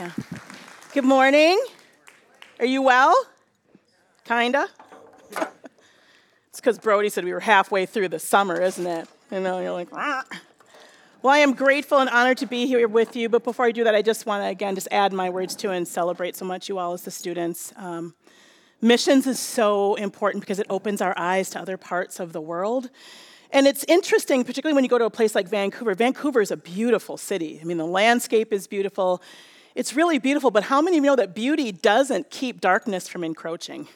[0.00, 0.12] Yeah.
[0.94, 1.62] Good morning.
[2.58, 3.14] Are you well?
[4.24, 4.66] Kinda.
[5.28, 9.06] it's because Brody said we were halfway through the summer, isn't it?
[9.30, 9.92] You know, you're like.
[9.92, 10.24] Well,
[11.26, 13.94] I am grateful and honored to be here with you, but before I do that,
[13.94, 16.78] I just want to again just add my words to and celebrate so much you
[16.78, 17.74] all as the students.
[17.76, 18.14] Um,
[18.80, 22.88] missions is so important because it opens our eyes to other parts of the world.
[23.52, 25.94] And it's interesting, particularly when you go to a place like Vancouver.
[25.94, 27.58] Vancouver is a beautiful city.
[27.60, 29.20] I mean, the landscape is beautiful.
[29.80, 33.24] It's really beautiful, but how many of you know that beauty doesn't keep darkness from
[33.24, 33.88] encroaching?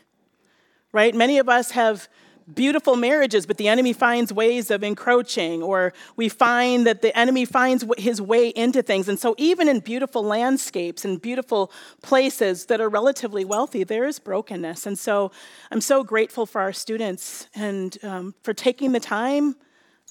[0.92, 1.14] Right?
[1.14, 2.08] Many of us have
[2.54, 7.44] beautiful marriages, but the enemy finds ways of encroaching, or we find that the enemy
[7.44, 9.10] finds his way into things.
[9.10, 11.70] And so, even in beautiful landscapes and beautiful
[12.00, 14.86] places that are relatively wealthy, there is brokenness.
[14.86, 15.32] And so,
[15.70, 19.54] I'm so grateful for our students and um, for taking the time,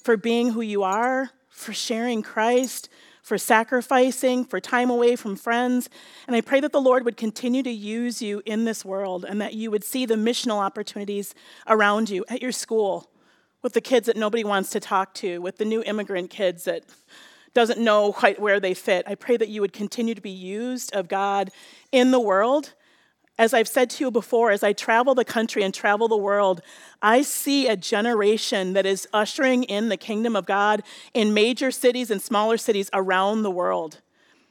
[0.04, 2.88] for being who you are, for sharing Christ
[3.24, 5.88] for sacrificing, for time away from friends.
[6.26, 9.40] And I pray that the Lord would continue to use you in this world and
[9.40, 11.34] that you would see the missional opportunities
[11.66, 13.10] around you at your school,
[13.62, 16.84] with the kids that nobody wants to talk to, with the new immigrant kids that
[17.54, 19.04] doesn't know quite where they fit.
[19.08, 21.50] I pray that you would continue to be used of God
[21.92, 22.74] in the world
[23.38, 26.60] as I've said to you before, as I travel the country and travel the world,
[27.02, 30.82] I see a generation that is ushering in the kingdom of God
[31.12, 34.00] in major cities and smaller cities around the world.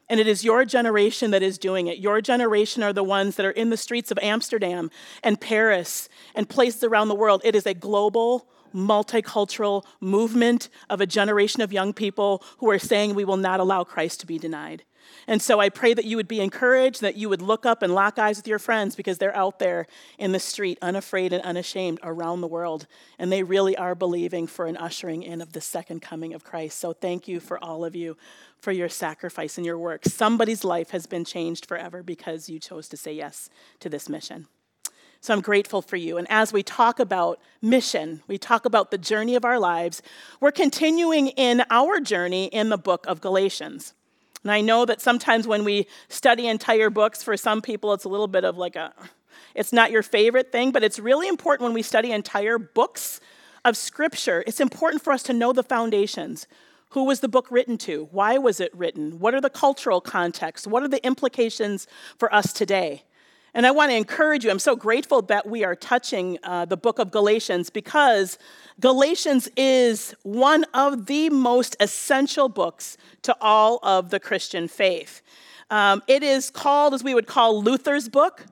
[0.10, 1.98] And it is your generation that is doing it.
[1.98, 4.92] Your generation are the ones that are in the streets of Amsterdam
[5.24, 7.42] and Paris and places around the world.
[7.46, 13.16] It is a global, multicultural movement of a generation of young people who are saying
[13.16, 14.84] we will not allow Christ to be denied.
[15.28, 17.94] And so I pray that you would be encouraged, that you would look up and
[17.94, 19.88] lock eyes with your friends because they're out there
[20.18, 22.88] in the street, unafraid and unashamed around the world.
[23.18, 26.80] And they really are believing for an ushering in of the second coming of Christ.
[26.80, 28.18] So thank you for all of you
[28.60, 30.06] for your sacrifice and your work.
[30.06, 34.48] Somebody's life has been changed forever because you chose to say yes to this mission.
[35.24, 36.18] So I'm grateful for you.
[36.18, 40.02] And as we talk about mission, we talk about the journey of our lives,
[40.42, 43.94] we're continuing in our journey in the book of Galatians.
[44.44, 48.10] And I know that sometimes when we study entire books, for some people, it's a
[48.10, 48.94] little bit of like a,
[49.56, 53.22] it's not your favorite thing, but it's really important when we study entire books
[53.64, 54.44] of Scripture.
[54.46, 56.48] It's important for us to know the foundations.
[56.90, 58.10] Who was the book written to?
[58.12, 59.20] Why was it written?
[59.20, 60.68] What are the cultural contexts?
[60.68, 61.88] What are the implications
[62.18, 63.04] for us today?
[63.56, 66.78] And I want to encourage you, I'm so grateful that we are touching uh, the
[66.78, 68.40] book of Galatians because
[68.80, 75.22] Galatians is one of the most essential books to all of the Christian faith.
[75.70, 78.46] Um, it is called, as we would call Luther's book,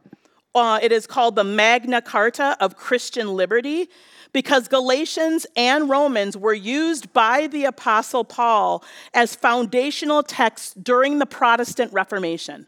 [0.54, 3.90] uh, it is called the Magna Carta of Christian Liberty
[4.34, 8.84] because Galatians and Romans were used by the Apostle Paul
[9.14, 12.68] as foundational texts during the Protestant Reformation.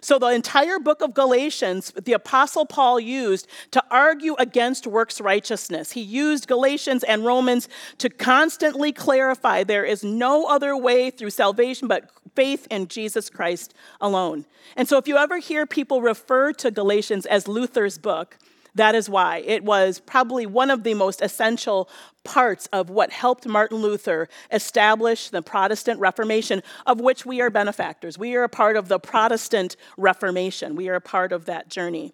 [0.00, 5.92] So, the entire book of Galatians, the Apostle Paul used to argue against works righteousness.
[5.92, 7.68] He used Galatians and Romans
[7.98, 13.74] to constantly clarify there is no other way through salvation but faith in Jesus Christ
[14.00, 14.44] alone.
[14.76, 18.38] And so, if you ever hear people refer to Galatians as Luther's book,
[18.76, 19.38] that is why.
[19.38, 21.88] It was probably one of the most essential
[22.24, 28.18] parts of what helped Martin Luther establish the Protestant Reformation, of which we are benefactors.
[28.18, 32.12] We are a part of the Protestant Reformation, we are a part of that journey.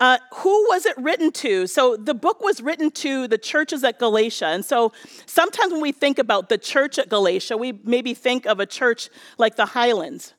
[0.00, 1.66] Uh, who was it written to?
[1.66, 4.46] So the book was written to the churches at Galatia.
[4.46, 4.92] And so
[5.26, 9.10] sometimes when we think about the church at Galatia, we maybe think of a church
[9.38, 10.34] like the Highlands.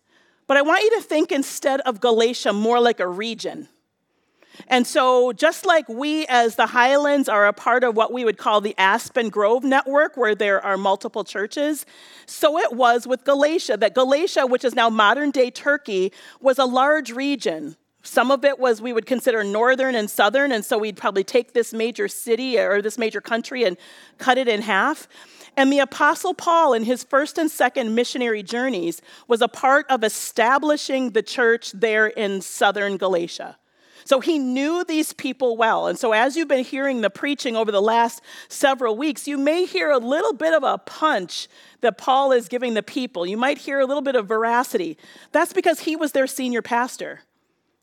[0.47, 3.67] But I want you to think instead of Galatia more like a region.
[4.67, 8.37] And so, just like we as the Highlands are a part of what we would
[8.37, 11.85] call the Aspen Grove Network, where there are multiple churches,
[12.25, 16.11] so it was with Galatia, that Galatia, which is now modern day Turkey,
[16.41, 17.75] was a large region.
[18.01, 21.53] Some of it was we would consider northern and southern, and so we'd probably take
[21.53, 23.77] this major city or this major country and
[24.17, 25.07] cut it in half.
[25.57, 30.03] And the Apostle Paul, in his first and second missionary journeys, was a part of
[30.03, 33.57] establishing the church there in southern Galatia.
[34.05, 35.87] So he knew these people well.
[35.87, 39.65] And so, as you've been hearing the preaching over the last several weeks, you may
[39.65, 41.47] hear a little bit of a punch
[41.81, 43.25] that Paul is giving the people.
[43.25, 44.97] You might hear a little bit of veracity.
[45.31, 47.21] That's because he was their senior pastor.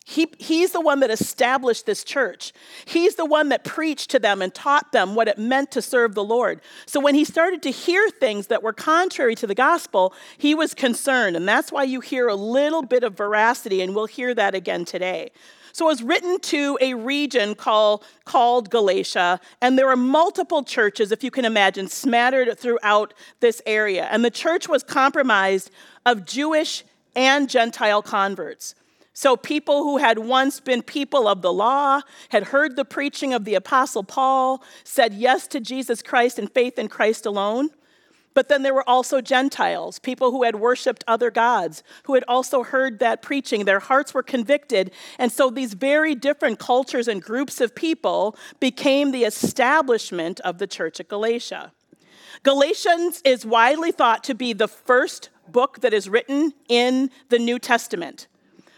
[0.09, 2.53] He, he's the one that established this church.
[2.85, 6.15] He's the one that preached to them and taught them what it meant to serve
[6.15, 6.61] the Lord.
[6.87, 10.75] So when he started to hear things that were contrary to the gospel, he was
[10.75, 11.35] concerned.
[11.35, 14.85] And that's why you hear a little bit of veracity, and we'll hear that again
[14.85, 15.33] today.
[15.77, 21.13] So it was written to a region called, called Galatia, and there were multiple churches,
[21.13, 24.09] if you can imagine, smattered throughout this area.
[24.11, 25.71] And the church was compromised
[26.07, 26.83] of Jewish
[27.15, 28.75] and Gentile converts.
[29.13, 32.01] So, people who had once been people of the law,
[32.31, 36.79] had heard the preaching of the Apostle Paul, said yes to Jesus Christ and faith
[36.79, 37.69] in Christ alone.
[38.37, 42.65] But then there were also Gentiles, people who had worshiped other gods, who had also
[42.65, 43.65] heard that preaching.
[43.65, 44.91] Their hearts were convicted.
[45.19, 50.67] And so these very different cultures and groups of people became the establishment of the
[50.67, 51.73] church at Galatia.
[52.43, 57.59] Galatians is widely thought to be the first book that is written in the New
[57.59, 58.27] Testament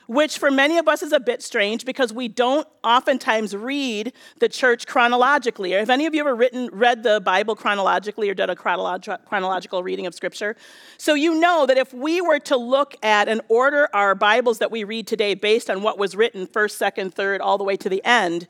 [0.09, 4.49] which for many of us is a bit strange because we don't oftentimes read the
[4.49, 5.75] church chronologically.
[5.75, 9.25] Or Have any of you ever written, read the Bible chronologically or done a chronolog-
[9.27, 10.57] chronological reading of Scripture?
[10.97, 14.71] So you know that if we were to look at and order our Bibles that
[14.71, 17.91] we read today based on what was written first, second, third, all the way to
[17.91, 18.49] the end,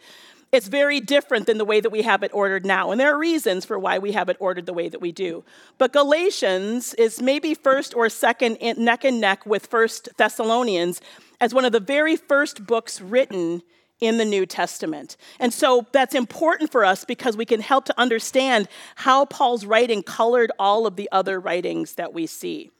[0.52, 2.90] it's very different than the way that we have it ordered now.
[2.90, 5.44] And there are reasons for why we have it ordered the way that we do.
[5.76, 11.00] But Galatians is maybe first or second neck and neck with First Thessalonians
[11.40, 13.62] as one of the very first books written
[14.00, 15.16] in the New Testament.
[15.40, 20.02] And so that's important for us because we can help to understand how Paul's writing
[20.02, 22.70] colored all of the other writings that we see.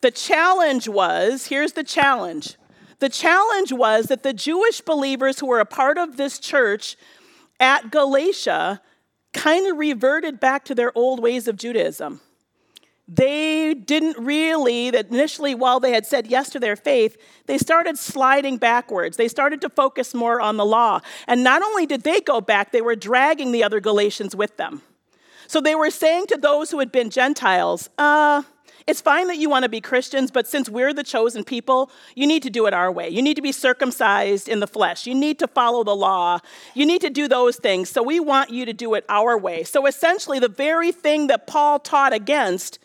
[0.00, 2.56] The challenge was here's the challenge
[3.00, 6.96] the challenge was that the Jewish believers who were a part of this church
[7.60, 8.80] at Galatia
[9.32, 12.20] kind of reverted back to their old ways of Judaism.
[13.08, 17.16] They didn't really, that initially, while they had said yes to their faith,
[17.46, 19.16] they started sliding backwards.
[19.16, 21.00] They started to focus more on the law.
[21.26, 24.82] And not only did they go back, they were dragging the other Galatians with them.
[25.46, 28.42] So they were saying to those who had been Gentiles, uh,
[28.86, 32.26] it's fine that you want to be Christians, but since we're the chosen people, you
[32.26, 33.08] need to do it our way.
[33.08, 35.06] You need to be circumcised in the flesh.
[35.06, 36.40] You need to follow the law.
[36.74, 37.88] You need to do those things.
[37.88, 39.62] So we want you to do it our way.
[39.64, 42.78] So essentially, the very thing that Paul taught against,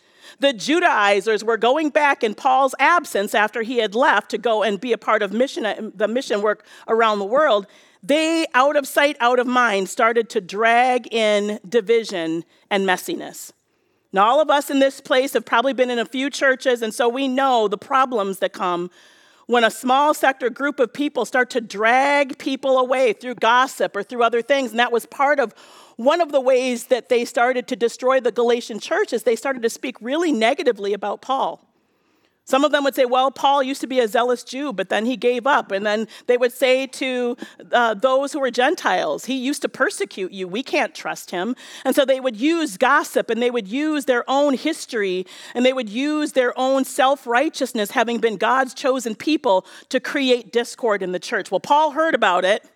[0.44, 4.80] the Judaizers were going back in Paul's absence after he had left to go and
[4.80, 7.66] be a part of mission, the mission work around the world.
[8.02, 13.52] They, out of sight, out of mind, started to drag in division and messiness.
[14.12, 16.92] Now, all of us in this place have probably been in a few churches, and
[16.92, 18.90] so we know the problems that come
[19.46, 24.02] when a small sector group of people start to drag people away through gossip or
[24.02, 24.70] through other things.
[24.70, 25.54] And that was part of
[25.96, 29.62] one of the ways that they started to destroy the Galatian church is They started
[29.62, 31.64] to speak really negatively about Paul.
[32.46, 35.06] Some of them would say, well, Paul used to be a zealous Jew, but then
[35.06, 35.72] he gave up.
[35.72, 37.38] And then they would say to
[37.72, 40.46] uh, those who were Gentiles, he used to persecute you.
[40.46, 41.56] We can't trust him.
[41.86, 45.72] And so they would use gossip and they would use their own history and they
[45.72, 51.12] would use their own self righteousness, having been God's chosen people, to create discord in
[51.12, 51.50] the church.
[51.50, 52.70] Well, Paul heard about it.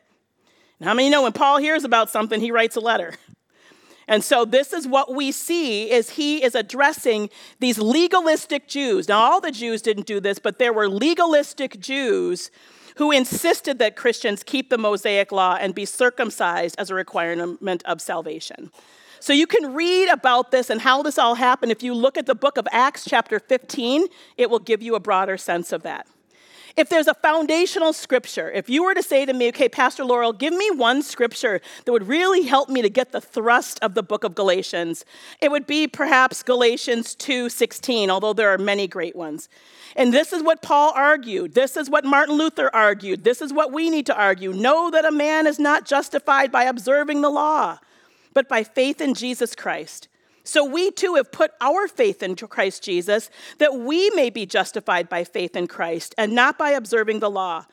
[0.79, 3.15] And how many know when Paul hears about something, he writes a letter?
[4.09, 7.29] And so this is what we see is he is addressing
[7.61, 9.07] these legalistic Jews.
[9.07, 12.51] Now all the Jews didn't do this, but there were legalistic Jews
[12.97, 18.01] who insisted that Christians keep the Mosaic law and be circumcised as a requirement of
[18.01, 18.73] salvation.
[19.21, 21.71] So you can read about this and how this all happened.
[21.71, 25.01] If you look at the book of Acts, chapter 15, it will give you a
[25.01, 26.07] broader sense of that.
[26.79, 30.33] If there's a foundational scripture, if you were to say to me, okay, Pastor Laurel,
[30.33, 34.03] give me one scripture that would really help me to get the thrust of the
[34.05, 35.05] book of Galatians,
[35.41, 39.49] it would be perhaps Galatians 2:16, although there are many great ones.
[39.97, 41.55] And this is what Paul argued.
[41.55, 43.25] This is what Martin Luther argued.
[43.25, 44.53] This is what we need to argue.
[44.53, 47.81] Know that a man is not justified by observing the law,
[48.35, 50.07] but by faith in Jesus Christ.
[50.49, 53.29] So we too have put our faith in Christ Jesus
[53.59, 57.67] that we may be justified by faith in Christ and not by observing the law.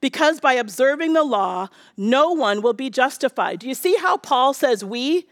[0.00, 3.60] Because by observing the law, no one will be justified.
[3.60, 5.28] Do you see how Paul says we?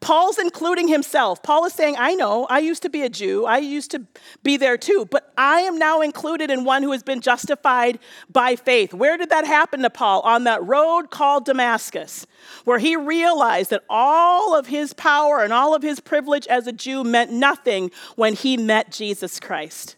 [0.00, 1.42] Paul's including himself.
[1.42, 4.02] Paul is saying, I know, I used to be a Jew, I used to
[4.42, 7.98] be there too, but I am now included in one who has been justified
[8.30, 8.92] by faith.
[8.92, 10.20] Where did that happen to Paul?
[10.22, 12.26] On that road called Damascus,
[12.64, 16.72] where he realized that all of his power and all of his privilege as a
[16.72, 19.96] Jew meant nothing when he met Jesus Christ.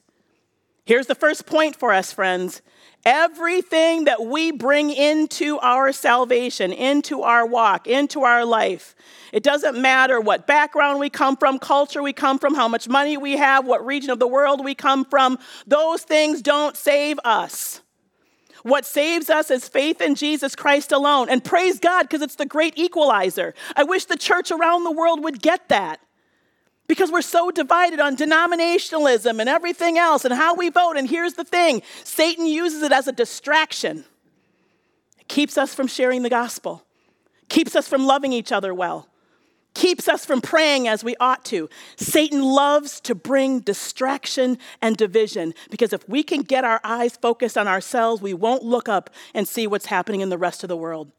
[0.85, 2.63] Here's the first point for us, friends.
[3.07, 8.97] Everything that we bring into our salvation, into our walk, into our life,
[9.33, 13.17] it doesn't matter what background we come from, culture we come from, how much money
[13.17, 15.39] we have, what region of the world we come from.
[15.69, 17.81] Those things don't save us.
[18.65, 21.29] What saves us is faith in Jesus Christ alone.
[21.29, 23.55] And praise God, because it's the great equalizer.
[23.77, 26.01] I wish the church around the world would get that.
[26.89, 30.97] Because we're so divided on denominationalism and everything else and how we vote.
[30.97, 34.05] And here's the thing Satan uses it as a distraction,
[35.19, 36.85] it keeps us from sharing the gospel,
[37.49, 39.09] keeps us from loving each other well
[39.77, 41.69] keeps us from praying as we ought to.
[41.97, 47.57] Satan loves to bring distraction and division because if we can get our eyes focused
[47.59, 50.77] on ourselves, we won't look up and see what's happening in the rest of the
[50.77, 51.13] world.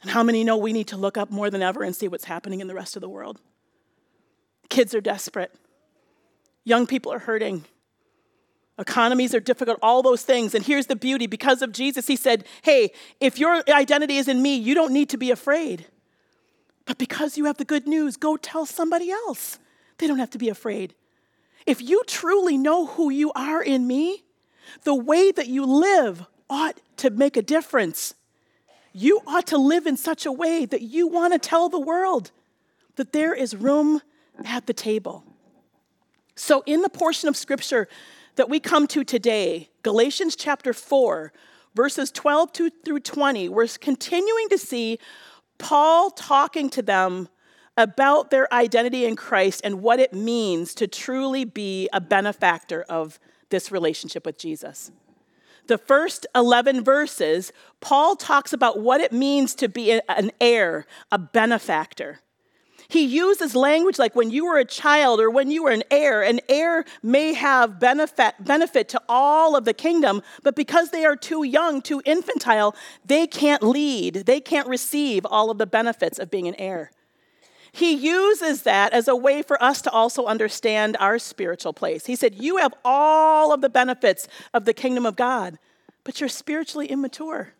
[0.00, 2.24] And how many know we need to look up more than ever and see what's
[2.24, 3.40] happening in the rest of the world?
[4.68, 5.54] Kids are desperate.
[6.64, 7.64] Young people are hurting.
[8.78, 10.54] Economies are difficult, all those things.
[10.54, 14.40] And here's the beauty because of Jesus, he said, Hey, if your identity is in
[14.40, 15.86] me, you don't need to be afraid.
[16.86, 19.58] But because you have the good news, go tell somebody else.
[19.98, 20.94] They don't have to be afraid.
[21.66, 24.24] If you truly know who you are in me,
[24.84, 28.14] the way that you live ought to make a difference.
[28.92, 32.30] You ought to live in such a way that you want to tell the world
[32.96, 34.00] that there is room
[34.44, 35.24] at the table.
[36.34, 37.88] So, in the portion of scripture
[38.36, 41.32] that we come to today, Galatians chapter 4,
[41.74, 42.50] verses 12
[42.84, 44.98] through 20, we're continuing to see
[45.58, 47.28] Paul talking to them
[47.76, 53.18] about their identity in Christ and what it means to truly be a benefactor of
[53.50, 54.90] this relationship with Jesus.
[55.68, 61.18] The first 11 verses, Paul talks about what it means to be an heir, a
[61.18, 62.20] benefactor.
[62.90, 66.22] He uses language like when you were a child or when you were an heir,
[66.22, 71.14] an heir may have benefit, benefit to all of the kingdom, but because they are
[71.14, 76.30] too young, too infantile, they can't lead, they can't receive all of the benefits of
[76.30, 76.90] being an heir.
[77.72, 82.06] He uses that as a way for us to also understand our spiritual place.
[82.06, 85.58] He said, You have all of the benefits of the kingdom of God,
[86.04, 87.52] but you're spiritually immature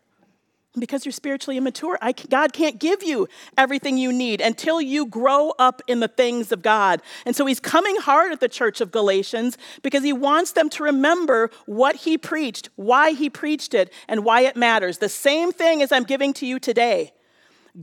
[0.77, 5.51] because you're spiritually immature, I, God can't give you everything you need until you grow
[5.57, 7.01] up in the things of God.
[7.25, 10.83] And so he's coming hard at the church of Galatians because he wants them to
[10.83, 14.99] remember what he preached, why he preached it, and why it matters.
[14.99, 17.13] The same thing as I'm giving to you today.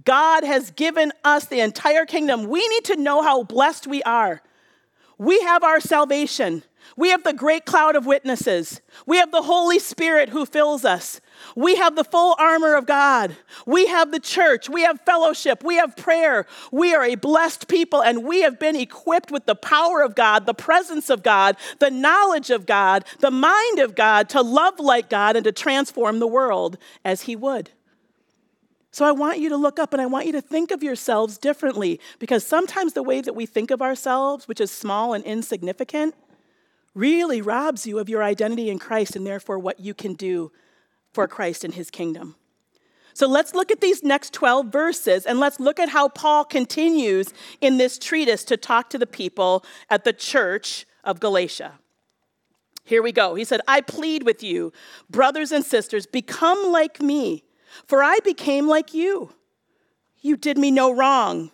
[0.05, 2.49] God has given us the entire kingdom.
[2.49, 4.43] We need to know how blessed we are.
[5.19, 6.63] We have our salvation.
[6.97, 8.81] We have the great cloud of witnesses.
[9.07, 11.21] We have the Holy Spirit who fills us.
[11.55, 13.37] We have the full armor of God.
[13.67, 14.69] We have the church.
[14.69, 15.65] We have fellowship.
[15.65, 16.47] We have prayer.
[16.71, 20.47] We are a blessed people, and we have been equipped with the power of God,
[20.47, 25.11] the presence of God, the knowledge of God, the mind of God to love like
[25.11, 27.71] God and to transform the world as He would.
[28.97, 31.37] So I want you to look up and I want you to think of yourselves
[31.37, 36.15] differently because sometimes the way that we think of ourselves, which is small and insignificant,
[36.97, 40.51] really robs you of your identity in Christ and therefore what you can do
[41.13, 42.35] for Christ and his kingdom.
[43.13, 47.33] So let's look at these next 12 verses and let's look at how Paul continues
[47.61, 51.79] in this treatise to talk to the people at the church of Galatia.
[52.85, 53.35] Here we go.
[53.35, 54.73] He said, I plead with you,
[55.11, 57.45] brothers and sisters, become like me,
[57.87, 59.33] for I became like you.
[60.21, 61.51] You did me no wrong.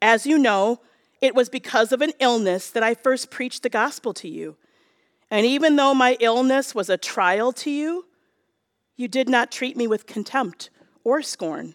[0.00, 0.80] As you know,
[1.20, 4.56] it was because of an illness that I first preached the gospel to you.
[5.32, 8.04] And even though my illness was a trial to you,
[8.96, 10.68] you did not treat me with contempt
[11.04, 11.74] or scorn.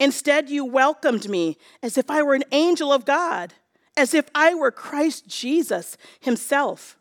[0.00, 3.54] Instead, you welcomed me as if I were an angel of God,
[3.96, 6.98] as if I were Christ Jesus himself.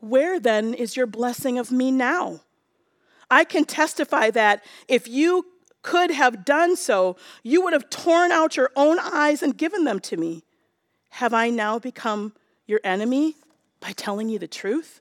[0.00, 2.40] Where then is your blessing of me now?
[3.30, 5.46] I can testify that if you
[5.80, 9.98] could have done so, you would have torn out your own eyes and given them
[10.00, 10.44] to me.
[11.08, 12.34] Have I now become
[12.66, 13.34] your enemy
[13.80, 15.00] by telling you the truth?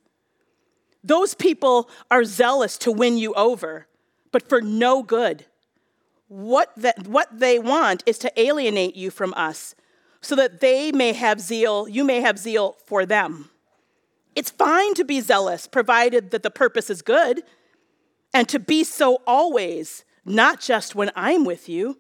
[1.03, 3.88] Those people are zealous to win you over,
[4.31, 5.46] but for no good.
[6.27, 9.74] What, that, what they want is to alienate you from us
[10.22, 13.50] so that they may have zeal, you may have zeal for them.
[14.36, 17.43] It's fine to be zealous, provided that the purpose is good,
[18.34, 21.98] and to be so always, not just when I'm with you.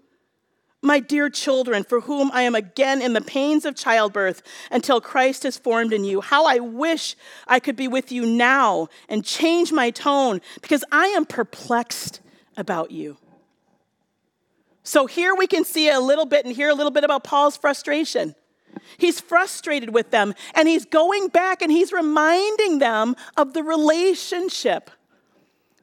[0.83, 5.43] My dear children, for whom I am again in the pains of childbirth until Christ
[5.43, 7.15] is formed in you, how I wish
[7.47, 12.21] I could be with you now and change my tone because I am perplexed
[12.55, 13.17] about you.
[14.83, 17.57] So here we can see a little bit and hear a little bit about Paul's
[17.57, 18.35] frustration.
[18.97, 24.91] He's frustrated with them and he's going back and he's reminding them of the relationship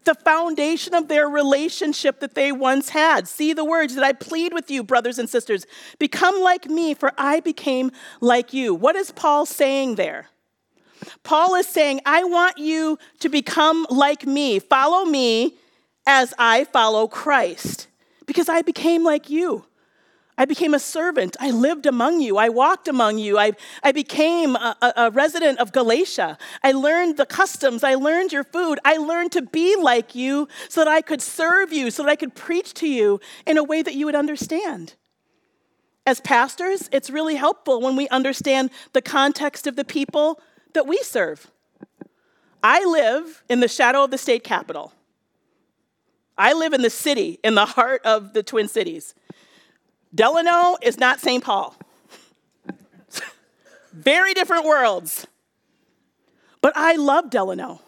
[0.05, 3.27] the foundation of their relationship that they once had.
[3.27, 5.67] See the words that I plead with you, brothers and sisters
[5.99, 8.75] become like me, for I became like you.
[8.75, 10.29] What is Paul saying there?
[11.23, 14.59] Paul is saying, I want you to become like me.
[14.59, 15.55] Follow me
[16.07, 17.89] as I follow Christ,
[18.27, 19.65] because I became like you.
[20.37, 21.37] I became a servant.
[21.39, 22.39] I lived among you.
[22.39, 23.39] I walked among you.
[23.39, 23.53] I,
[23.85, 26.39] I became a, a, resident of Galatia.
[26.63, 27.85] I learned the customs.
[27.85, 28.81] I learned your food.
[28.85, 32.17] I learned to be like you so that I could serve you, so that I
[32.17, 34.95] could preach to you in a way that you would understand.
[36.05, 40.41] As pastors, it's really helpful when we understand the context of the people
[40.73, 41.49] that we serve.
[42.63, 44.93] I live in the shadow of the state capitol.
[46.37, 49.15] I live in the city, in the heart of the Twin Cities.
[50.15, 51.43] Delano is not St.
[51.43, 51.75] Paul.
[53.93, 55.27] Very different worlds.
[56.61, 57.81] But I love Delano.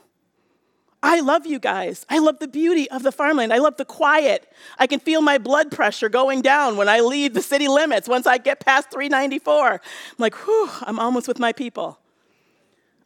[1.02, 2.04] I love you guys.
[2.08, 3.52] I love the beauty of the farmland.
[3.52, 4.50] I love the quiet.
[4.78, 8.08] I can feel my blood pressure going down when I leave the city limits.
[8.08, 9.80] Once I get past 394, I'm
[10.18, 12.00] like, whew, I'm almost with my people.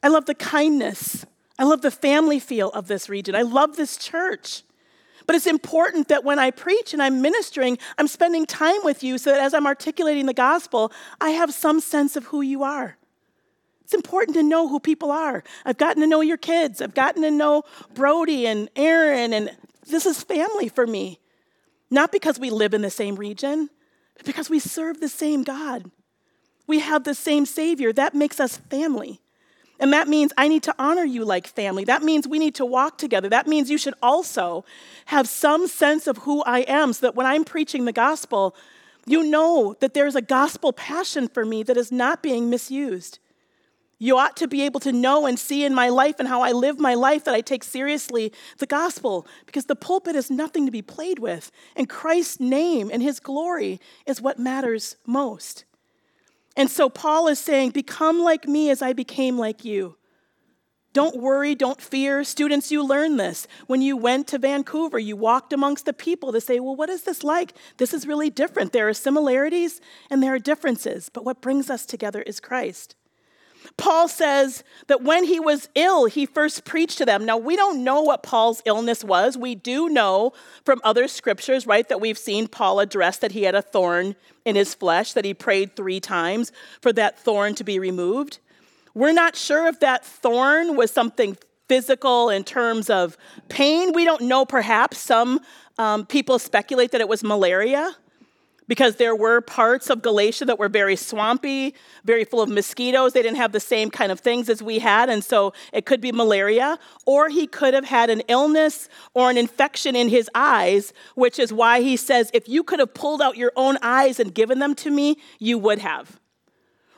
[0.03, 1.27] I love the kindness.
[1.59, 3.35] I love the family feel of this region.
[3.35, 4.63] I love this church.
[5.31, 9.17] But it's important that when I preach and I'm ministering, I'm spending time with you
[9.17, 12.97] so that as I'm articulating the gospel, I have some sense of who you are.
[13.85, 15.45] It's important to know who people are.
[15.65, 16.83] I've gotten to know your kids.
[16.83, 17.63] I've gotten to know
[17.95, 19.57] Brody and Aaron, and
[19.87, 21.21] this is family for me.
[21.93, 23.71] Not because we live in the same region,
[24.17, 25.93] but because we serve the same God.
[26.67, 27.93] We have the same Savior.
[27.93, 29.21] That makes us family.
[29.81, 31.85] And that means I need to honor you like family.
[31.85, 33.31] That means we need to walk together.
[33.31, 34.65] That means you should also
[35.07, 38.55] have some sense of who I am so that when I'm preaching the gospel,
[39.07, 43.19] you know that there's a gospel passion for me that is not being misused.
[43.99, 46.53] You ought to be able to know and see in my life and how I
[46.53, 50.73] live my life that I take seriously the gospel because the pulpit is nothing to
[50.73, 51.51] be played with.
[51.75, 55.65] And Christ's name and his glory is what matters most.
[56.61, 59.97] And so Paul is saying, Become like me as I became like you.
[60.93, 62.23] Don't worry, don't fear.
[62.23, 63.47] Students, you learned this.
[63.67, 67.05] When you went to Vancouver, you walked amongst the people to say, Well, what is
[67.05, 67.55] this like?
[67.79, 68.75] This is really different.
[68.75, 72.95] There are similarities and there are differences, but what brings us together is Christ.
[73.77, 77.25] Paul says that when he was ill, he first preached to them.
[77.25, 79.37] Now, we don't know what Paul's illness was.
[79.39, 80.33] We do know
[80.65, 84.57] from other scriptures, right, that we've seen Paul address that he had a thorn in
[84.57, 88.39] his flesh, that he prayed three times for that thorn to be removed.
[88.95, 91.37] We're not sure if that thorn was something
[91.69, 93.17] physical in terms of
[93.49, 93.93] pain.
[93.93, 94.99] We don't know, perhaps.
[94.99, 95.41] Some
[95.79, 97.97] um, people speculate that it was malaria
[98.71, 103.15] because there were parts of Galatia that were very swampy, very full of mosquitoes.
[103.15, 106.01] They didn't have the same kind of things as we had, and so it could
[106.01, 106.79] be malaria.
[107.05, 111.53] Or he could have had an illness or an infection in his eyes, which is
[111.53, 114.77] why he says, If you could have pulled out your own eyes and given them
[114.77, 116.21] to me, you would have.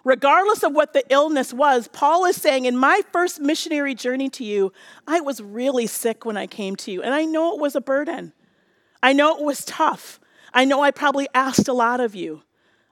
[0.04, 4.44] Regardless of what the illness was, Paul is saying, In my first missionary journey to
[4.44, 4.74] you,
[5.06, 7.80] I was really sick when I came to you, and I know it was a
[7.80, 8.35] burden.
[9.02, 10.20] I know it was tough.
[10.55, 12.43] I know I probably asked a lot of you.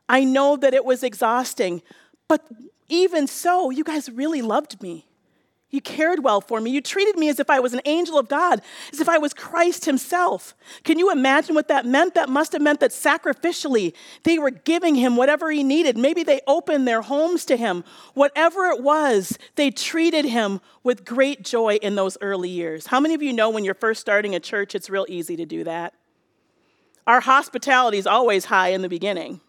[0.08, 1.82] I know that it was exhausting,
[2.28, 2.46] but
[2.88, 5.06] even so, you guys really loved me.
[5.70, 6.72] You cared well for me.
[6.72, 8.60] You treated me as if I was an angel of God,
[8.92, 10.54] as if I was Christ Himself.
[10.82, 12.14] Can you imagine what that meant?
[12.14, 13.94] That must have meant that sacrificially
[14.24, 15.96] they were giving Him whatever He needed.
[15.96, 17.84] Maybe they opened their homes to Him.
[18.14, 22.88] Whatever it was, they treated Him with great joy in those early years.
[22.88, 25.46] How many of you know when you're first starting a church, it's real easy to
[25.46, 25.94] do that?
[27.06, 29.40] Our hospitality is always high in the beginning.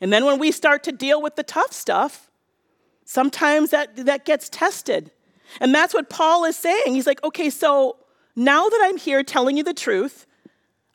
[0.00, 2.30] And then when we start to deal with the tough stuff,
[3.04, 5.10] sometimes that, that gets tested.
[5.60, 6.94] And that's what Paul is saying.
[6.94, 7.96] He's like, okay, so
[8.34, 10.26] now that I'm here telling you the truth,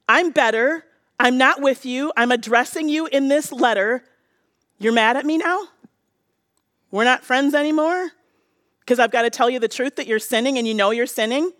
[0.07, 0.86] I'm better.
[1.19, 2.12] I'm not with you.
[2.15, 4.03] I'm addressing you in this letter.
[4.77, 5.67] You're mad at me now?
[6.91, 8.12] We're not friends anymore?
[8.81, 11.05] Because I've got to tell you the truth that you're sinning and you know you're
[11.07, 11.51] sinning?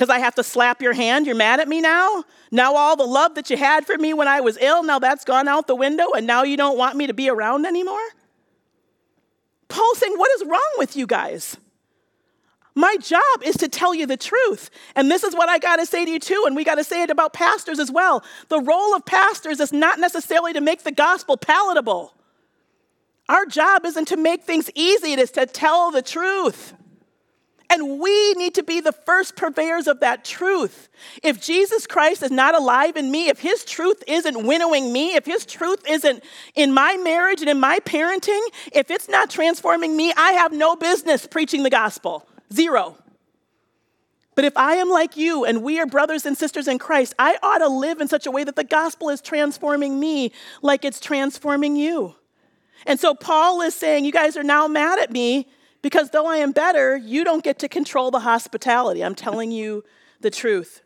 [0.00, 1.26] Because I have to slap your hand.
[1.26, 2.24] You're mad at me now?
[2.50, 5.26] Now, all the love that you had for me when I was ill, now that's
[5.26, 8.00] gone out the window, and now you don't want me to be around anymore?
[9.68, 11.58] Paul's saying, What is wrong with you guys?
[12.74, 14.70] My job is to tell you the truth.
[14.96, 16.84] And this is what I got to say to you too, and we got to
[16.84, 18.24] say it about pastors as well.
[18.48, 22.14] The role of pastors is not necessarily to make the gospel palatable.
[23.28, 26.72] Our job isn't to make things easy, it is to tell the truth.
[27.72, 30.88] And we need to be the first purveyors of that truth.
[31.22, 35.24] If Jesus Christ is not alive in me, if his truth isn't winnowing me, if
[35.24, 36.24] his truth isn't
[36.56, 38.40] in my marriage and in my parenting,
[38.72, 42.26] if it's not transforming me, I have no business preaching the gospel.
[42.52, 42.96] Zero.
[44.34, 47.38] But if I am like you and we are brothers and sisters in Christ, I
[47.40, 50.98] ought to live in such a way that the gospel is transforming me like it's
[50.98, 52.16] transforming you.
[52.84, 55.46] And so Paul is saying, You guys are now mad at me
[55.82, 59.04] because though I am better, you don't get to control the hospitality.
[59.04, 59.84] I'm telling you
[60.20, 60.82] the truth.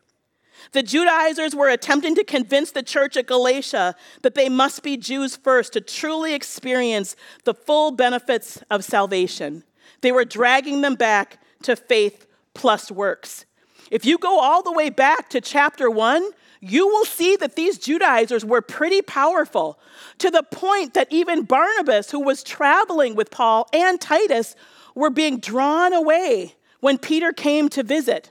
[0.72, 5.37] The Judaizers were attempting to convince the church at Galatia that they must be Jews
[5.37, 9.64] first to truly experience the full benefits of salvation.
[10.00, 13.46] They were dragging them back to faith plus works.
[13.90, 16.30] If you go all the way back to chapter 1,
[16.61, 19.78] you will see that these Judaizers were pretty powerful
[20.18, 24.57] to the point that even Barnabas, who was traveling with Paul and Titus,
[24.94, 28.30] were being drawn away when Peter came to visit.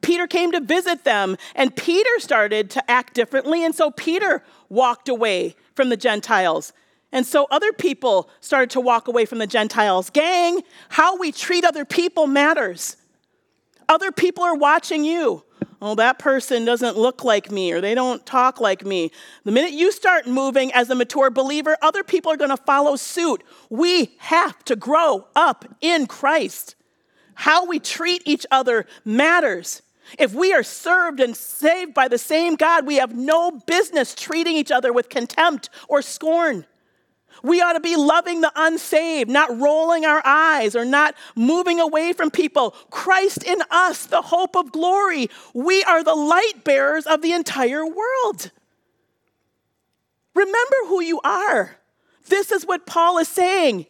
[0.00, 5.08] Peter came to visit them, and Peter started to act differently, and so Peter walked
[5.08, 6.72] away from the Gentiles.
[7.10, 10.10] And so other people started to walk away from the Gentiles.
[10.10, 12.96] Gang, how we treat other people matters.
[13.88, 15.44] Other people are watching you.
[15.86, 19.10] Oh, that person doesn't look like me or they don't talk like me.
[19.44, 22.96] The minute you start moving as a mature believer, other people are going to follow
[22.96, 23.44] suit.
[23.68, 26.74] We have to grow up in Christ.
[27.34, 29.82] How we treat each other matters.
[30.18, 34.56] If we are served and saved by the same God, we have no business treating
[34.56, 36.64] each other with contempt or scorn.
[37.44, 42.14] We ought to be loving the unsaved, not rolling our eyes or not moving away
[42.14, 42.70] from people.
[42.90, 45.28] Christ in us, the hope of glory.
[45.52, 48.50] We are the light bearers of the entire world.
[50.34, 51.76] Remember who you are.
[52.28, 53.84] This is what Paul is saying.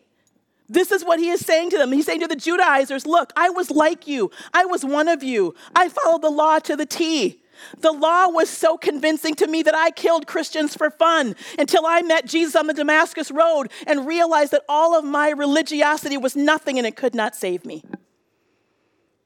[0.68, 1.92] This is what he is saying to them.
[1.92, 4.32] He's saying to the Judaizers, Look, I was like you.
[4.52, 5.54] I was one of you.
[5.76, 7.40] I followed the law to the T.
[7.78, 12.02] The law was so convincing to me that I killed Christians for fun until I
[12.02, 16.78] met Jesus on the Damascus Road and realized that all of my religiosity was nothing
[16.78, 17.82] and it could not save me.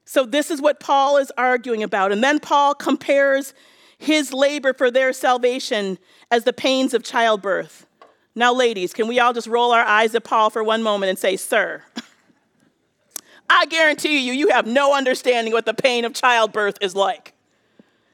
[0.05, 2.11] So, this is what Paul is arguing about.
[2.11, 3.53] And then Paul compares
[3.99, 5.99] his labor for their salvation
[6.31, 7.85] as the pains of childbirth.
[8.33, 11.19] Now, ladies, can we all just roll our eyes at Paul for one moment and
[11.19, 11.83] say, Sir,
[13.49, 17.33] I guarantee you, you have no understanding what the pain of childbirth is like.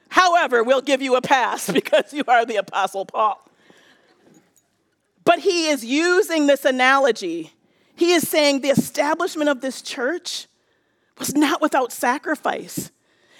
[0.08, 3.42] However, we'll give you a pass because you are the Apostle Paul.
[5.24, 7.52] But he is using this analogy.
[7.96, 10.46] He is saying the establishment of this church
[11.18, 12.90] was not without sacrifice.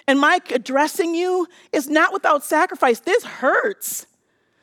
[0.09, 3.01] And Mike addressing you is not without sacrifice.
[3.01, 4.07] This hurts.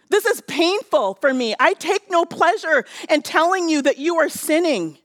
[0.09, 1.55] This is painful for me.
[1.59, 4.97] I take no pleasure in telling you that you are sinning.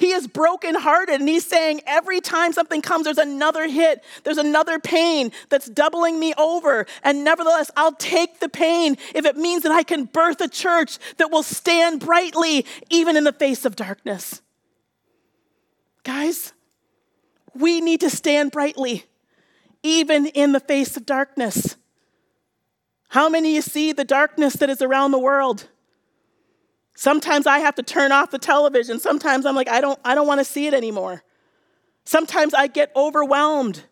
[0.00, 4.78] He is brokenhearted and he's saying every time something comes, there's another hit, there's another
[4.78, 6.86] pain that's doubling me over.
[7.04, 10.98] And nevertheless, I'll take the pain if it means that I can birth a church
[11.18, 14.40] that will stand brightly even in the face of darkness.
[16.02, 16.54] Guys,
[17.54, 19.04] we need to stand brightly
[19.82, 21.76] even in the face of darkness.
[23.08, 25.68] How many you see the darkness that is around the world?
[27.00, 29.00] Sometimes I have to turn off the television.
[29.00, 31.22] Sometimes I'm like, I don't, I don't want to see it anymore.
[32.04, 33.84] Sometimes I get overwhelmed.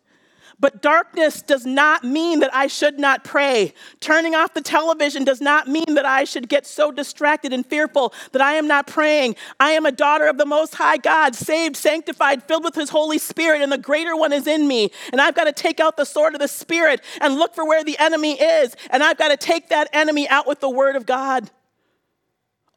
[0.60, 3.72] But darkness does not mean that I should not pray.
[4.00, 8.12] Turning off the television does not mean that I should get so distracted and fearful
[8.32, 9.36] that I am not praying.
[9.58, 13.16] I am a daughter of the Most High God, saved, sanctified, filled with His Holy
[13.16, 14.90] Spirit, and the greater one is in me.
[15.12, 17.84] And I've got to take out the sword of the Spirit and look for where
[17.84, 18.76] the enemy is.
[18.90, 21.50] And I've got to take that enemy out with the Word of God.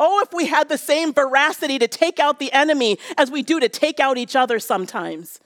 [0.04, 3.60] Oh, if we had the same veracity to take out the enemy as we do
[3.60, 5.40] to take out each other sometimes.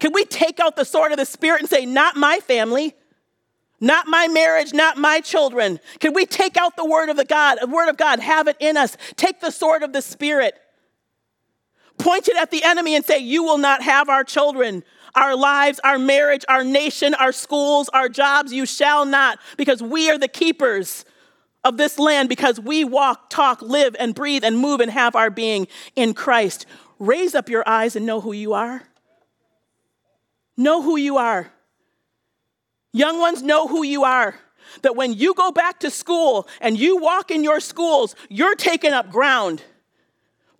[0.00, 2.96] Can we take out the sword of the Spirit and say, Not my family,
[3.78, 5.78] not my marriage, not my children?
[6.00, 8.56] Can we take out the word of the God, the word of God, have it
[8.58, 8.96] in us?
[9.14, 10.54] Take the sword of the Spirit,
[11.98, 14.82] point it at the enemy and say, You will not have our children.
[15.14, 20.10] Our lives, our marriage, our nation, our schools, our jobs, you shall not, because we
[20.10, 21.04] are the keepers
[21.68, 25.30] of this land because we walk, talk, live, and breathe and move and have our
[25.30, 26.66] being in Christ.
[26.98, 28.82] Raise up your eyes and know who you are.
[30.56, 31.52] Know who you are.
[32.92, 34.34] Young ones, know who you are.
[34.82, 38.92] That when you go back to school and you walk in your schools, you're taking
[38.92, 39.62] up ground.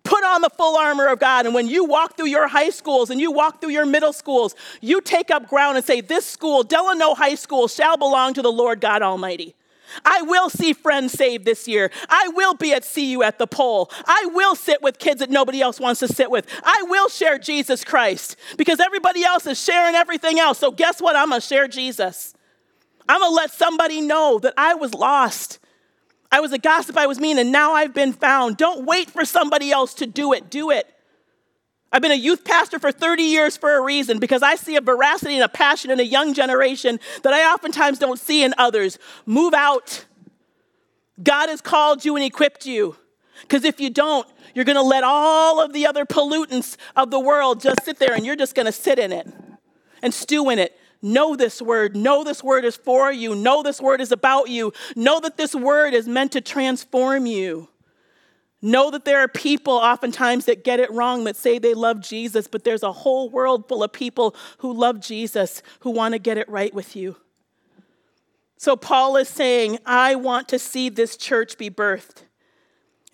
[0.03, 1.45] Put on the full armor of God.
[1.45, 4.55] And when you walk through your high schools and you walk through your middle schools,
[4.79, 8.51] you take up ground and say, This school, Delano High School, shall belong to the
[8.51, 9.55] Lord God Almighty.
[10.05, 11.91] I will see friends saved this year.
[12.09, 13.91] I will be at See You at the Pole.
[14.05, 16.45] I will sit with kids that nobody else wants to sit with.
[16.63, 20.59] I will share Jesus Christ because everybody else is sharing everything else.
[20.59, 21.15] So, guess what?
[21.15, 22.33] I'm going to share Jesus.
[23.07, 25.59] I'm going to let somebody know that I was lost.
[26.31, 28.57] I was a gossip, I was mean, and now I've been found.
[28.57, 30.49] Don't wait for somebody else to do it.
[30.49, 30.87] Do it.
[31.91, 34.81] I've been a youth pastor for 30 years for a reason because I see a
[34.81, 38.99] veracity and a passion in a young generation that I oftentimes don't see in others.
[39.25, 40.05] Move out.
[41.21, 42.95] God has called you and equipped you.
[43.41, 47.19] Because if you don't, you're going to let all of the other pollutants of the
[47.19, 49.27] world just sit there and you're just going to sit in it
[50.01, 50.77] and stew in it.
[51.01, 51.95] Know this word.
[51.95, 53.33] Know this word is for you.
[53.33, 54.73] Know this word is about you.
[54.95, 57.69] Know that this word is meant to transform you.
[58.61, 62.47] Know that there are people oftentimes that get it wrong that say they love Jesus,
[62.47, 66.37] but there's a whole world full of people who love Jesus who want to get
[66.37, 67.15] it right with you.
[68.57, 72.23] So Paul is saying, I want to see this church be birthed.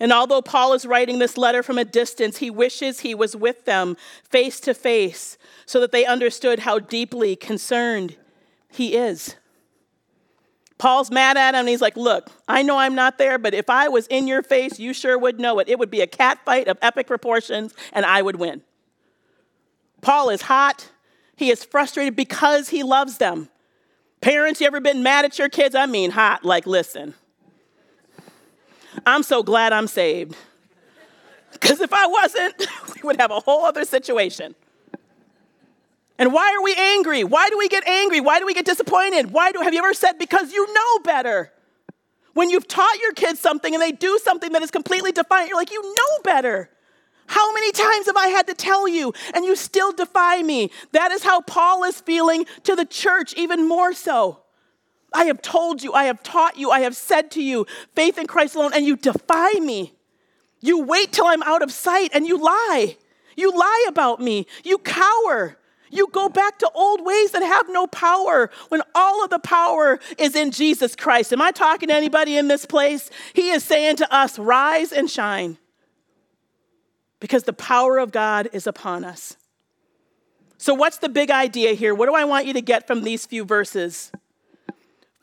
[0.00, 3.64] And although Paul is writing this letter from a distance, he wishes he was with
[3.64, 8.16] them face to face so that they understood how deeply concerned
[8.68, 9.36] he is.
[10.78, 13.70] Paul's mad at him and he's like, Look, I know I'm not there, but if
[13.70, 15.68] I was in your face, you sure would know it.
[15.68, 18.62] It would be a cat fight of epic proportions and I would win.
[20.02, 20.90] Paul is hot.
[21.36, 23.48] He is frustrated because he loves them.
[24.20, 25.74] Parents, you ever been mad at your kids?
[25.74, 27.14] I mean, hot, like, listen.
[29.04, 30.36] I'm so glad I'm saved.
[31.52, 34.54] Because if I wasn't, we would have a whole other situation.
[36.18, 37.24] And why are we angry?
[37.24, 38.20] Why do we get angry?
[38.20, 39.32] Why do we get disappointed?
[39.32, 41.52] Why do have you ever said because you know better?
[42.32, 45.58] When you've taught your kids something and they do something that is completely defiant, you're
[45.58, 46.70] like, you know better.
[47.28, 50.70] How many times have I had to tell you and you still defy me?
[50.92, 54.42] That is how Paul is feeling to the church, even more so.
[55.12, 58.26] I have told you, I have taught you, I have said to you, faith in
[58.26, 59.94] Christ alone, and you defy me.
[60.60, 62.96] You wait till I'm out of sight and you lie.
[63.36, 64.46] You lie about me.
[64.64, 65.56] You cower.
[65.90, 69.98] You go back to old ways that have no power when all of the power
[70.18, 71.32] is in Jesus Christ.
[71.32, 73.10] Am I talking to anybody in this place?
[73.34, 75.58] He is saying to us, rise and shine
[77.20, 79.36] because the power of God is upon us.
[80.58, 81.94] So, what's the big idea here?
[81.94, 84.10] What do I want you to get from these few verses?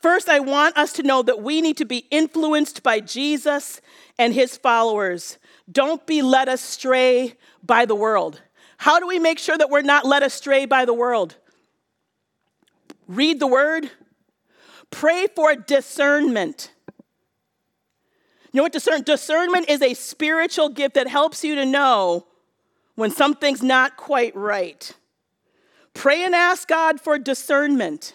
[0.00, 3.80] First, I want us to know that we need to be influenced by Jesus
[4.18, 5.38] and his followers.
[5.70, 8.42] Don't be led astray by the world.
[8.76, 11.36] How do we make sure that we're not led astray by the world?
[13.06, 13.90] Read the word,
[14.90, 16.72] pray for discernment.
[18.52, 19.02] You know what discern?
[19.02, 22.26] Discernment is a spiritual gift that helps you to know
[22.94, 24.92] when something's not quite right.
[25.92, 28.14] Pray and ask God for discernment.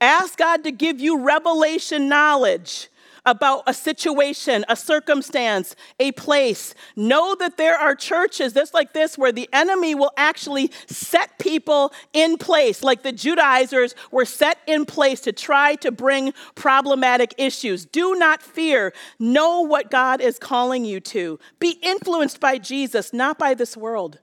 [0.00, 2.88] Ask God to give you revelation knowledge
[3.26, 6.74] about a situation, a circumstance, a place.
[6.94, 11.92] Know that there are churches just like this where the enemy will actually set people
[12.12, 17.84] in place, like the Judaizers were set in place to try to bring problematic issues.
[17.84, 18.94] Do not fear.
[19.18, 21.38] Know what God is calling you to.
[21.58, 24.20] Be influenced by Jesus, not by this world.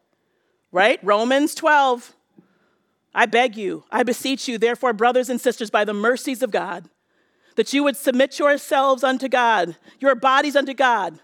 [0.72, 1.00] Right?
[1.04, 2.16] Romans 12.
[3.16, 6.90] I beg you, I beseech you, therefore, brothers and sisters, by the mercies of God
[7.56, 11.20] that you would submit yourselves unto God, your bodies unto God,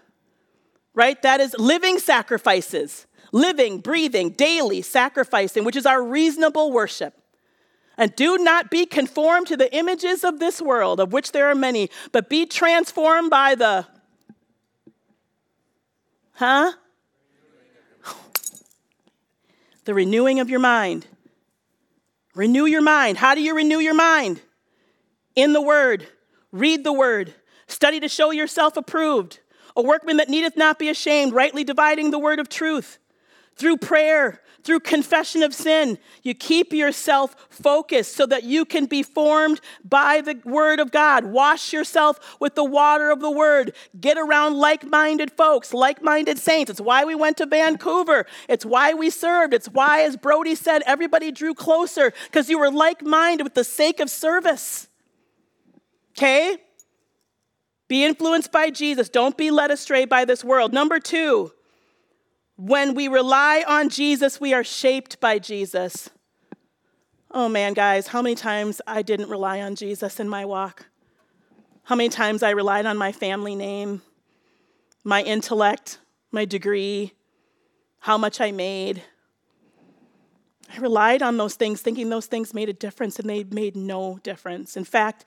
[0.94, 1.20] right?
[1.22, 7.14] That is living sacrifices, living, breathing, daily sacrificing, which is our reasonable worship.
[7.96, 11.54] And do not be conformed to the images of this world, of which there are
[11.54, 13.86] many, but be transformed by the,
[16.32, 16.72] huh?
[19.84, 21.06] The renewing of your mind.
[22.34, 23.18] Renew your mind.
[23.18, 24.40] How do you renew your mind?
[25.34, 26.06] In the Word.
[26.52, 27.34] Read the word,
[27.66, 29.40] study to show yourself approved,
[29.76, 32.98] a workman that needeth not be ashamed, rightly dividing the word of truth.
[33.56, 39.02] Through prayer, through confession of sin, you keep yourself focused so that you can be
[39.02, 41.24] formed by the word of God.
[41.24, 43.74] Wash yourself with the water of the word.
[43.98, 46.70] Get around like minded folks, like minded saints.
[46.70, 48.26] It's why we went to Vancouver.
[48.48, 49.54] It's why we served.
[49.54, 53.64] It's why, as Brody said, everybody drew closer because you were like minded with the
[53.64, 54.88] sake of service.
[56.20, 56.58] Okay?
[57.88, 59.08] Be influenced by Jesus.
[59.08, 60.70] Don't be led astray by this world.
[60.70, 61.52] Number two,
[62.56, 66.10] when we rely on Jesus, we are shaped by Jesus.
[67.30, 70.88] Oh man, guys, how many times I didn't rely on Jesus in my walk?
[71.84, 74.02] How many times I relied on my family name,
[75.02, 77.14] my intellect, my degree,
[78.00, 79.02] how much I made.
[80.70, 84.20] I relied on those things thinking those things made a difference, and they made no
[84.22, 84.76] difference.
[84.76, 85.24] In fact,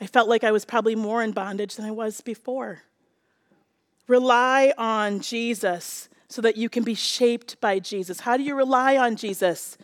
[0.00, 2.82] I felt like I was probably more in bondage than I was before.
[4.08, 8.20] Rely on Jesus so that you can be shaped by Jesus.
[8.20, 9.76] How do you rely on Jesus?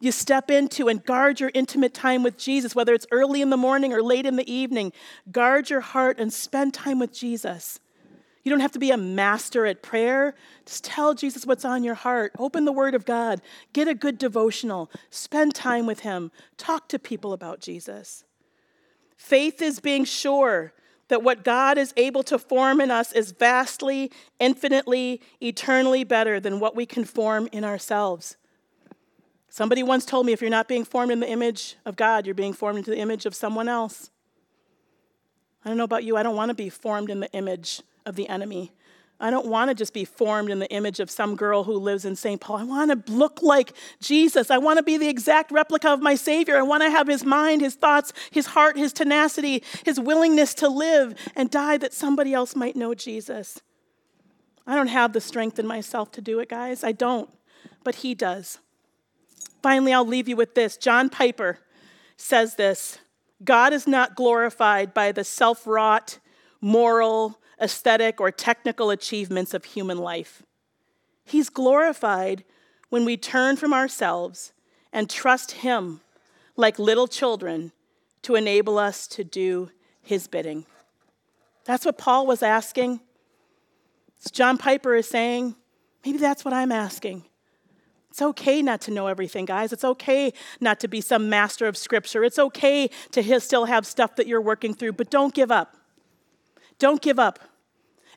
[0.00, 3.56] You step into and guard your intimate time with Jesus, whether it's early in the
[3.56, 4.92] morning or late in the evening.
[5.32, 7.80] Guard your heart and spend time with Jesus.
[8.42, 10.34] You don't have to be a master at prayer.
[10.66, 12.32] Just tell Jesus what's on your heart.
[12.38, 13.40] Open the Word of God.
[13.72, 14.90] Get a good devotional.
[15.08, 16.30] Spend time with Him.
[16.58, 18.24] Talk to people about Jesus.
[19.16, 20.72] Faith is being sure
[21.08, 26.60] that what God is able to form in us is vastly, infinitely, eternally better than
[26.60, 28.36] what we can form in ourselves.
[29.48, 32.34] Somebody once told me if you're not being formed in the image of God, you're
[32.34, 34.10] being formed into the image of someone else.
[35.64, 38.16] I don't know about you, I don't want to be formed in the image of
[38.16, 38.72] the enemy.
[39.20, 42.04] I don't want to just be formed in the image of some girl who lives
[42.04, 42.40] in St.
[42.40, 42.56] Paul.
[42.56, 44.50] I want to look like Jesus.
[44.50, 46.56] I want to be the exact replica of my Savior.
[46.56, 50.68] I want to have his mind, his thoughts, his heart, his tenacity, his willingness to
[50.68, 53.62] live and die that somebody else might know Jesus.
[54.66, 56.82] I don't have the strength in myself to do it, guys.
[56.82, 57.30] I don't,
[57.84, 58.58] but he does.
[59.62, 60.76] Finally, I'll leave you with this.
[60.76, 61.58] John Piper
[62.16, 62.98] says this
[63.42, 66.18] God is not glorified by the self wrought,
[66.60, 70.42] moral, aesthetic, or technical achievements of human life.
[71.24, 72.44] He's glorified
[72.90, 74.52] when we turn from ourselves
[74.92, 76.00] and trust Him
[76.56, 77.72] like little children
[78.22, 80.66] to enable us to do His bidding.
[81.64, 83.00] That's what Paul was asking.
[84.24, 85.56] As John Piper is saying,
[86.04, 87.24] maybe that's what I'm asking.
[88.10, 89.72] It's okay not to know everything, guys.
[89.72, 92.22] It's okay not to be some master of scripture.
[92.22, 95.76] It's okay to still have stuff that you're working through, but don't give up.
[96.78, 97.40] Don't give up.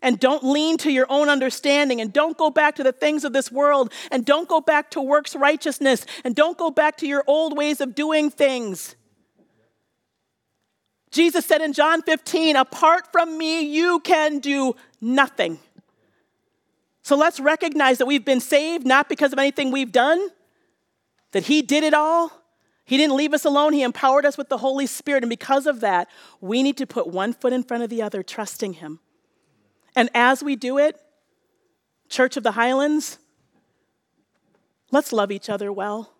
[0.01, 2.01] And don't lean to your own understanding.
[2.01, 3.91] And don't go back to the things of this world.
[4.11, 6.05] And don't go back to works righteousness.
[6.23, 8.95] And don't go back to your old ways of doing things.
[11.11, 15.59] Jesus said in John 15, Apart from me, you can do nothing.
[17.01, 20.27] So let's recognize that we've been saved not because of anything we've done,
[21.31, 22.31] that He did it all.
[22.83, 23.73] He didn't leave us alone.
[23.73, 25.23] He empowered us with the Holy Spirit.
[25.23, 26.07] And because of that,
[26.39, 28.99] we need to put one foot in front of the other, trusting Him.
[29.97, 30.95] And as we do it,
[32.07, 33.17] Church of the Highlands,
[34.91, 36.13] let's love each other well.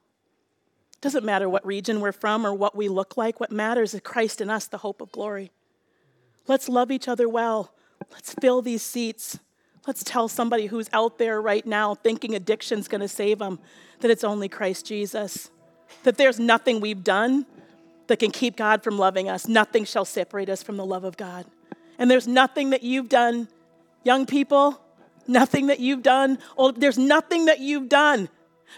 [0.99, 3.39] Doesn't matter what region we're from or what we look like.
[3.39, 5.51] What matters is Christ in us, the hope of glory.
[6.47, 7.71] Let's love each other well.
[8.11, 9.37] Let's fill these seats.
[9.85, 13.59] Let's tell somebody who's out there right now thinking addiction's going to save them
[13.99, 15.51] that it's only Christ Jesus.
[16.01, 17.45] That there's nothing we've done
[18.07, 19.47] that can keep God from loving us.
[19.47, 21.45] Nothing shall separate us from the love of God.
[21.99, 23.47] And there's nothing that you've done
[24.03, 24.81] Young people,
[25.27, 28.29] nothing that you've done, old, there's nothing that you've done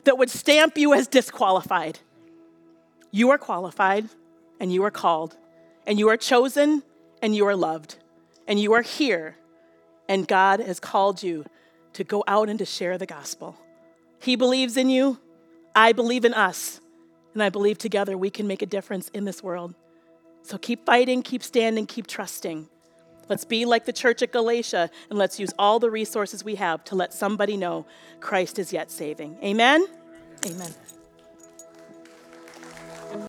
[0.03, 1.99] that would stamp you as disqualified.
[3.11, 4.09] You are qualified
[4.59, 5.35] and you are called
[5.85, 6.83] and you are chosen
[7.21, 7.97] and you are loved
[8.47, 9.35] and you are here
[10.07, 11.45] and God has called you
[11.93, 13.55] to go out and to share the gospel.
[14.19, 15.19] He believes in you,
[15.75, 16.81] I believe in us,
[17.33, 19.75] and I believe together we can make a difference in this world.
[20.43, 22.67] So keep fighting, keep standing, keep trusting.
[23.29, 26.83] Let's be like the church at Galatia and let's use all the resources we have
[26.85, 27.85] to let somebody know
[28.19, 29.37] Christ is yet saving.
[29.43, 29.85] Amen?
[30.45, 30.73] Amen.